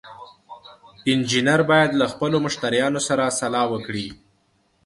انجینر 1.11 1.61
باید 1.69 1.91
له 1.99 2.05
خپلو 2.13 2.37
مشتریانو 2.45 2.99
سره 3.07 3.23
سلا 3.39 3.63
وکړي. 3.73 4.07